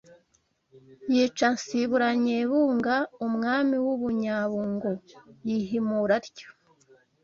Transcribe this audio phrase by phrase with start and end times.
[1.13, 4.89] yica Nsibura Nyebunga umwami w’u Bunyabungo
[5.47, 6.49] yihimura atyo